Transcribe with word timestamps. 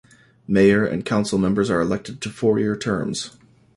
Mayor 0.47 0.83
and 0.83 1.05
councilmembers 1.05 1.69
are 1.69 1.79
elected 1.79 2.21
to 2.21 2.31
four 2.31 2.57
year 2.57 2.75
terms. 2.75 3.37